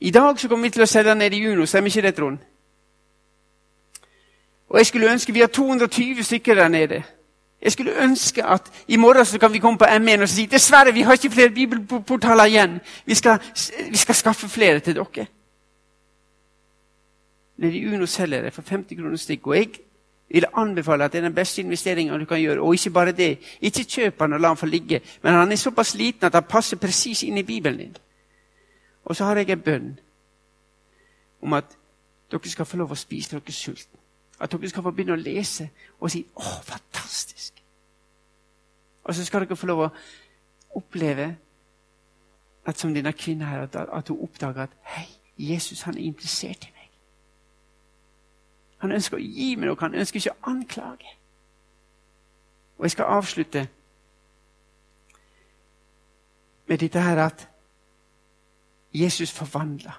[0.00, 1.66] I dag så kommer vi til å selge den ned i Juno.
[1.66, 2.38] Stemmer ikke det, Trond?
[4.68, 7.02] Og jeg skulle ønske Vi har 220 stykker der nede.
[7.62, 10.92] Jeg skulle ønske at i morgen så kan vi komme på M1 og si dessverre,
[10.92, 12.80] vi har ikke flere bibelportaler igjen.
[13.06, 13.38] Vi skal,
[13.90, 15.26] vi skal skaffe flere til dere.
[17.56, 19.46] Nede i Uno selger det for 50 kroner stykket.
[19.46, 19.68] Og jeg
[20.28, 22.60] vil anbefale at det er den beste investeringen du kan gjøre.
[22.60, 23.38] Og ikke bare det.
[23.60, 25.00] Ikke kjøp han og la han få ligge.
[25.22, 27.96] Men han er såpass liten at han passer presis inn i Bibelen din.
[29.04, 29.98] Og så har jeg en bønn
[31.42, 31.76] om at
[32.32, 34.00] dere skal få lov å spise dere sulten.
[34.40, 35.68] At dere skal få begynne å lese
[36.00, 37.62] og si 'Å, fantastisk'.
[39.04, 39.90] Og så skal dere få lov å
[40.74, 41.36] oppleve
[42.66, 45.06] at som denne kvinnen her, at, at hun oppdager at 'Hei,
[45.38, 46.73] Jesus han er interessert i.
[48.84, 51.12] Han ønsker å gi meg noe, han ønsker ikke å anklage.
[52.76, 53.62] Og jeg skal avslutte
[56.68, 57.46] med dette her at
[58.92, 59.94] Jesus forvandla.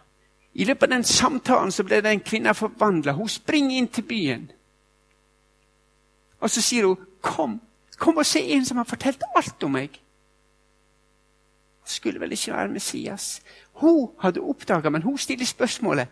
[0.53, 3.15] I løpet av den samtalen så ble den kvinna forvandla.
[3.17, 4.45] Hun springer inn til byen.
[6.39, 7.61] Og så sier hun, 'Kom,
[7.97, 10.01] kom og se en som har fortalt alt om meg.'
[11.85, 13.41] Skulle vel ikke være Messias.
[13.73, 16.07] Hun hadde oppdaga, men hun stiller spørsmålet.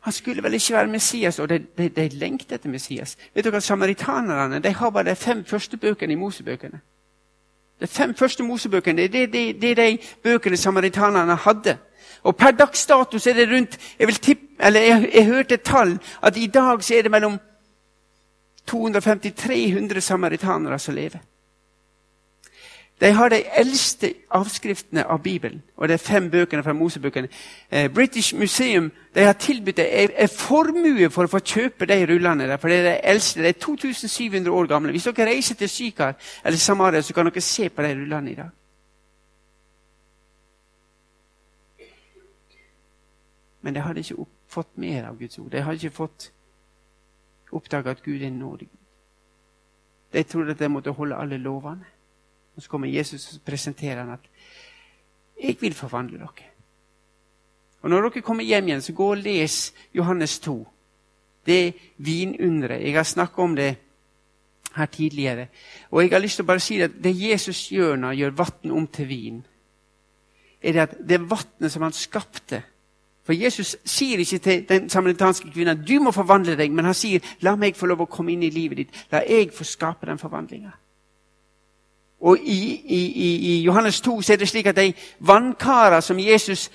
[0.00, 3.16] Han skulle vel ikke være Messias, og de, de, de lengter etter Messias.
[3.34, 6.80] Vet dere, Samaritanerne de har bare de fem første bøkene i Mosebøkene.
[7.80, 11.76] De fem første Mosebøkene det er de, de, de bøkene samaritanerne hadde.
[12.22, 16.36] Og Per dags status er det rundt Jeg, tippe, jeg, jeg hørte et tall at
[16.36, 17.38] i dag så er det mellom
[18.70, 21.18] 250-300 samaritanere som lever.
[23.00, 27.28] De har de eldste avskriftene av Bibelen, og det er fem bøkene fra Mosebøkene.
[27.70, 32.46] Eh, British Museum de har tilbudt en formue for å få kjøpe de rullene.
[32.46, 34.90] der, for Det er de eldste, de er 2700 år gamle.
[34.90, 38.34] Hvis dere reiser til Sykar eller Samaria, så kan dere se på de rullene i
[38.34, 38.50] dag.
[43.62, 45.50] Men de hadde ikke fått mer av Guds ord.
[45.50, 46.32] De hadde ikke fått
[47.52, 48.68] oppdaga at Gud er nådig.
[50.12, 51.84] De trodde at de måtte holde alle lovene.
[52.56, 54.20] Og Så kommer Jesus og presenterer han at
[55.42, 56.44] 'Jeg vil forvandle dere'.
[57.82, 60.68] Og Når dere kommer hjem igjen, så gå og les Johannes 2.
[61.46, 62.82] Det er vinunderet.
[62.82, 63.76] Jeg har snakka om det
[64.76, 65.46] her tidligere.
[65.90, 68.30] Og jeg har lyst til å bare si at det Jesus gjør når han gjør
[68.30, 69.46] vann om til vin,
[70.62, 72.62] er det at det vannet som han skapte
[73.30, 77.22] for Jesus sier ikke til den samaritanske kvinnen du må forvandle deg, men han sier
[77.46, 78.96] la meg få lov å komme inn i livet ditt.
[79.12, 80.72] La jeg få skape den forvandlinga.
[82.20, 83.00] Og i, i,
[83.52, 86.66] i, Johannes 2 så er det slik at de vannkarer som Jesus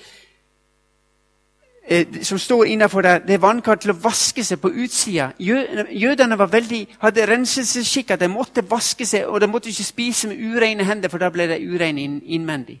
[1.88, 5.30] eh, som står innafor der, det er vannkar til å vaske seg på utsida.
[5.38, 10.42] Jødene veldig, hadde renselsesskikk at de måtte vaske seg, og de måtte ikke spise med
[10.42, 12.80] ureine hender, for da ble de ureine innvendig.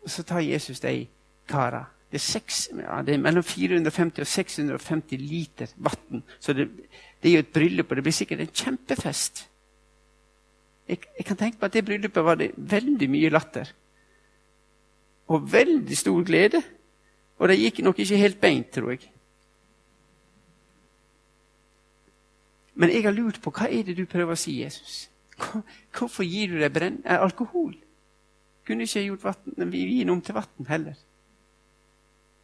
[0.00, 1.04] Og så tar Jesus de
[1.48, 1.84] kara.
[2.10, 6.24] Det er, 6, ja, det er mellom 450 og 650 liter vann.
[6.40, 6.66] Så det,
[7.22, 9.49] det, er jo et bryllup, og det blir sikkert en kjempefest.
[10.90, 13.70] Jeg, jeg kan tenke på at det bryllupet var det veldig mye latter.
[15.30, 16.62] Og veldig stor glede.
[17.38, 19.06] Og det gikk nok ikke helt beint, tror jeg.
[22.74, 25.04] Men jeg har lurt på hva er det du prøver å si, Jesus?
[25.96, 27.74] Hvorfor gir du deg brenn, eh, alkohol?
[28.66, 30.96] Kunne ikke gjort vatten, vin om til vann heller.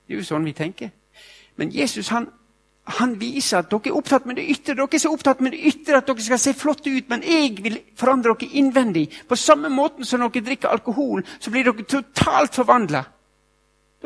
[0.07, 0.93] Det er jo sånn vi tenker.
[1.57, 2.29] Men Jesus han,
[2.87, 4.77] han viser at dere er opptatt med det ytre.
[4.79, 7.57] Dere er så opptatt med det ytre at dere skal se flotte ut, men jeg
[7.65, 9.09] vil forandre dere innvendig.
[9.27, 13.03] På samme måte som dere drikker alkohol, så blir dere totalt forvandla.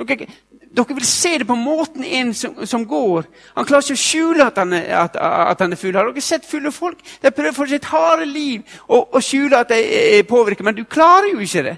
[0.01, 0.29] Dere,
[0.73, 3.29] dere, vil se det på måten en som, som, går.
[3.59, 5.99] Han klarer ikke å skjule at han, er, at, at han er full.
[5.99, 7.03] Har dere sett fulle folk?
[7.21, 9.81] De prøver for sitt harde liv å skjule at de
[10.21, 11.77] er påvirket, men du klarer jo ikke det.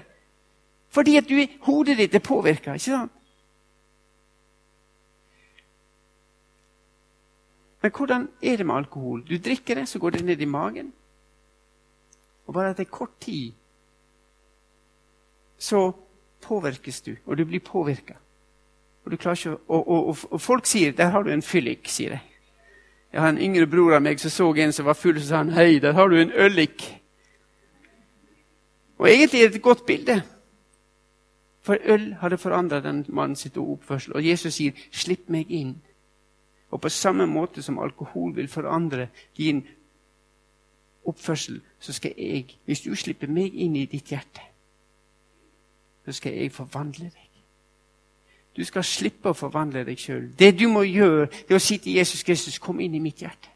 [0.93, 1.35] Fordi at du,
[1.67, 2.77] hodet ditt er påvirka.
[2.77, 3.11] Ikke sant?
[7.83, 9.25] Men hvordan er det med alkohol?
[9.29, 10.93] Du drikker det, så går det ned i magen.
[12.47, 13.51] Og bare etter kort tid
[15.59, 15.91] så
[16.41, 18.13] påvirkes du, og du blir påvirka.
[19.05, 19.13] Og,
[19.67, 22.19] og, og, og, folk sier 'Der har du en fyllik', sier de.
[23.13, 25.37] Jeg har en yngre bror av meg som så en som var full, så sa
[25.37, 26.99] han 'Hei, der har du en øllik'.
[28.97, 30.23] Og egentlig er det et godt bilde.
[31.61, 34.13] For øl hadde forandra den mannen sitt oppførsel.
[34.13, 35.92] Og Jesus sier, 'Slipp meg inn'.
[36.73, 39.07] Og på samme måte som alkohol vil forandre
[39.37, 39.61] din
[41.05, 44.41] oppførsel, så skal jeg, hvis du slipper meg inn i ditt hjerte,
[46.05, 47.29] så skal jeg forvandle deg.
[48.57, 50.31] Du skal slippe å forvandle deg sjøl.
[50.39, 53.21] Det du må gjøre, det er å si til Jesus Kristus, 'Kom inn i mitt
[53.21, 53.53] hjerte'.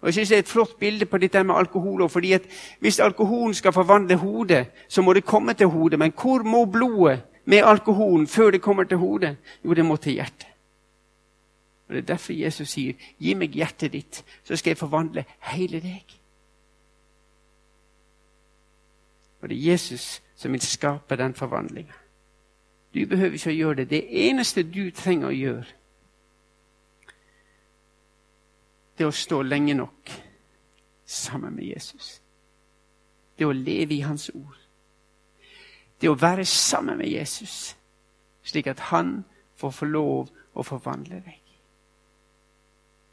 [0.00, 2.08] Og jeg synes Det er et flott bilde på dette med alkohol.
[2.08, 2.42] fordi at
[2.80, 5.98] Hvis alkoholen skal forvandle hodet, så må det komme til hodet.
[5.98, 9.36] Men hvor må blodet med alkoholen før det kommer til hodet?
[9.64, 10.45] Jo, det må til hjertet.
[11.88, 15.80] Og Det er derfor Jesus sier, 'Gi meg hjertet ditt, så skal jeg forvandle hele
[15.80, 16.20] deg'.
[19.40, 21.92] Og det er Jesus som vil skape den forvandlinga.
[22.94, 23.90] Du behøver ikke å gjøre det.
[23.90, 25.66] Det eneste du trenger å gjøre,
[28.98, 30.10] det er å stå lenge nok
[31.04, 32.22] sammen med Jesus.
[33.38, 34.56] Det er å leve i Hans ord.
[36.00, 37.76] Det er å være sammen med Jesus,
[38.42, 39.24] slik at han
[39.56, 41.45] får få lov å forvandle deg.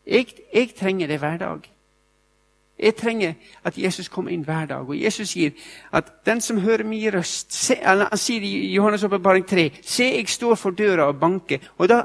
[0.07, 1.73] Jeg, jeg trenger det hver dag.
[2.79, 3.33] Jeg trenger
[3.63, 4.89] at Jesus kommer inn hver dag.
[4.89, 5.51] Og Jesus sier
[5.93, 10.29] at den som hører min røst se, Han sier i Johannes' åpenbaring 3 Se, jeg
[10.29, 11.59] står for døra og banker.
[11.77, 12.03] Og da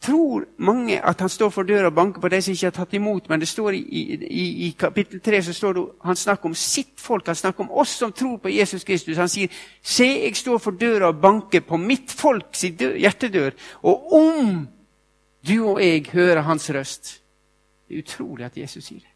[0.00, 2.94] tror mange at han står for døra og banker på de som ikke har tatt
[2.94, 3.28] imot.
[3.28, 3.82] Men det står i,
[4.30, 7.26] i, i kapittel 3 så står det, han snakker om sitt folk.
[7.26, 9.16] Han snakker om oss som tror på Jesus Kristus.
[9.16, 9.48] Han sier
[9.82, 13.50] Se, jeg står for døra og banker på mitt folks hjertedør.
[13.82, 14.68] Og om
[15.48, 17.25] du og jeg hører hans røst
[17.88, 19.12] det er utrolig at Jesus sier det.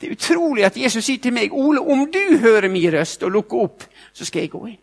[0.00, 3.30] Det er utrolig at Jesus sier til meg, 'Ole, om du hører min røst og
[3.30, 4.80] lukker opp, så skal jeg gå inn.'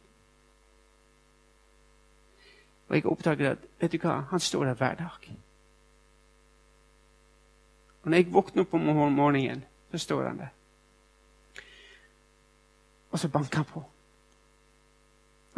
[2.90, 5.36] Og jeg oppdager at vet du hva, han står der hver dag.
[8.04, 8.82] Og når jeg våkner opp om
[9.14, 10.48] morgenen, så står han der.
[13.12, 13.84] Og så banker han på.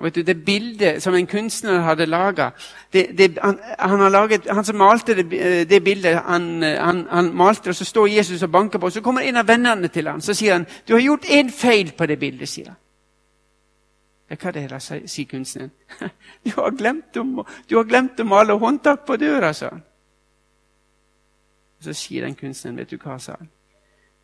[0.04, 2.50] Og vet du, Det bildet som en kunstner hadde laga
[2.94, 7.76] han, han, han, som malte det, eh, det bildet, han, eh, han, han, malte, og
[7.76, 8.90] så står Jesus og banker på.
[8.90, 11.94] Så kommer en av vennene til ham så sier han, 'Du har gjort én feil
[11.98, 12.46] på det bildet'.
[12.46, 12.76] sier han.
[14.30, 15.72] Ja, hva er det sier kunstneren.
[16.46, 19.84] Du har glemt å, du har glemt å male håndtak på døra, sa han.
[21.80, 23.50] Så sier den kunstneren, 'Vet du hva', sa han.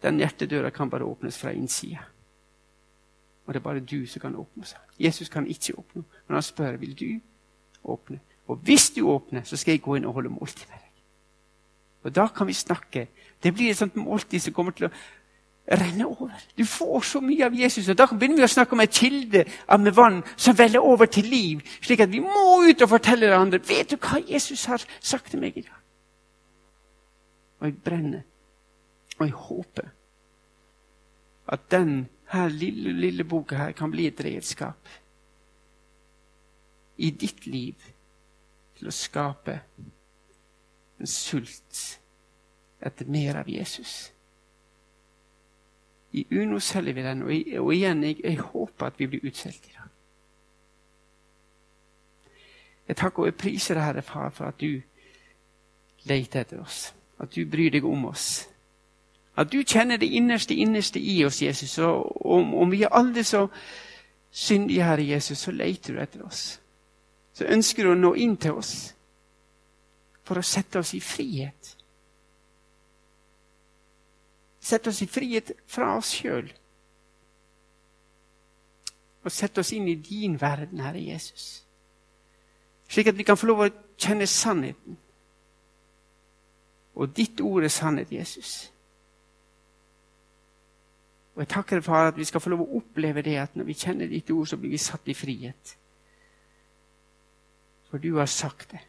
[0.01, 2.18] 'Den hjertedøra kan bare åpnes fra innsida'.
[3.49, 4.77] Og det er bare du som kan åpne seg.
[5.01, 7.07] Jesus kan ikke åpne, men han spør vil du
[7.83, 8.19] åpne.
[8.47, 10.99] Og hvis du åpner, så skal jeg gå inn og holde måltid med deg.
[12.03, 13.07] Og da kan vi snakke.
[13.43, 14.91] Det blir et sånt måltid som kommer til å
[15.81, 16.29] renne over.
[16.57, 17.89] Du får så mye av Jesus.
[17.89, 19.43] og Da begynner vi å snakke om en kilde
[19.79, 21.65] med vann som veller over til liv.
[21.81, 23.63] Slik at vi må ut og fortelle hverandre.
[23.65, 25.81] Vet du hva Jesus har sagt til meg i dag?
[27.59, 28.21] Og jeg brenner.
[29.17, 29.89] Og jeg håper
[31.49, 34.89] at den her lille, lille boka her kan bli et redskap
[36.97, 37.89] i ditt liv
[38.77, 39.55] til å skape
[40.99, 41.79] en sult
[42.85, 44.11] etter mer av Jesus.
[46.11, 49.67] I Uno selger vi den, og, og igjen, jeg, jeg, håper at vi blir utsolgt
[49.69, 49.89] i dag.
[52.89, 54.81] Jeg takker og jeg priser deg, Herre Far, for at du
[56.09, 56.87] leter etter oss.
[57.21, 58.47] At du bryr deg om oss.
[59.39, 61.77] At du kjenner det innerste, innerste i oss, Jesus.
[61.77, 63.45] Og om, om vi er aldri så
[64.31, 66.59] syndige, Herre Jesus, så leter du etter oss.
[67.33, 68.73] Så ønsker du å nå inn til oss
[70.27, 71.69] for å sette oss i frihet.
[74.59, 76.49] Sett oss i frihet fra oss sjøl.
[79.23, 81.63] Og sett oss inn i din verden, Herre Jesus.
[82.89, 84.99] Slik at vi kan få lov å kjenne sannheten.
[86.99, 88.67] Og ditt ord er sannhet, Jesus.
[91.39, 93.63] Og jeg takker deg for at vi skal få lov å oppleve det at når
[93.69, 95.69] vi kjenner ditt ord, så blir vi satt i frihet.
[97.87, 98.81] For du har sagt det.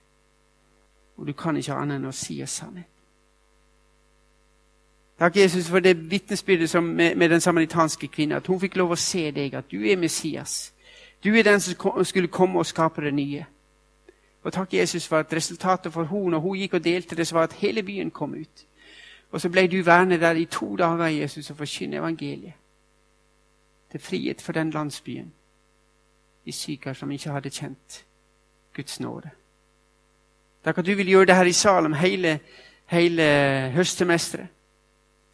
[1.17, 2.91] Og du kan ikke annet enn å si oss sannhet.
[5.21, 8.41] Takk, Jesus, for det vitnesbyrdet med, med, den samaritanske kvinnen.
[8.43, 10.73] At hun fikk lov å se deg, at du er Messias.
[11.23, 13.47] Du er den som skulle komme og skape det nye.
[14.43, 17.39] Og takk, Jesus, for at resultatet for hun, når hun gikk og delte det, så
[17.39, 18.67] var at hele byen kom ut.
[19.31, 22.53] Og så ble du værende der i to dager, Jesus, og forkynne evangeliet.
[23.91, 25.33] Til frihet for den landsbyen,
[26.45, 28.05] de syke som ikke hadde kjent
[28.77, 29.31] Guds nåde.
[30.65, 32.41] Takk at du vil gjøre det her i Salem hele,
[32.87, 33.23] hele
[33.75, 34.47] høstsemesteret.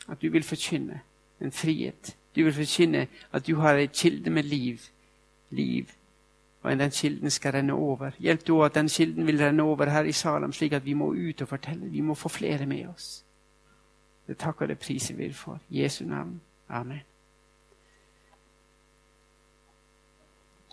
[0.08, 1.00] At du vil forkynne
[1.40, 2.16] en frihet.
[2.36, 4.78] Du vil forkynne at du har en kilde med liv.
[5.50, 5.86] Liv.
[6.62, 8.10] Og den kilden skal renne over.
[8.18, 11.12] Hjelp du at den kilden vil renne over her i Salem, slik at vi må
[11.12, 11.86] ut og fortelle.
[11.86, 13.25] Vi må få flere med oss.
[14.26, 15.60] Det takker det priser vi for.
[15.70, 16.40] Jesu navn.
[16.68, 17.00] Amen.